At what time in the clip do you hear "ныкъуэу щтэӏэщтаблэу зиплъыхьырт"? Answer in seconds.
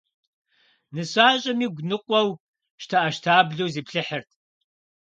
1.89-4.29